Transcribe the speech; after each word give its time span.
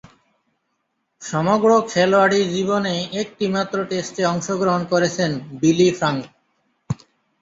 সমগ্র 1.21 1.69
খেলোয়াড়ী 1.91 2.39
জীবনে 2.53 2.93
একটিমাত্র 3.21 3.77
টেস্টে 3.89 4.23
অংশগ্রহণ 4.25 4.81
করেছেন 4.91 5.31
বিলি 5.61 5.89
ফ্রাঙ্ক। 5.97 6.21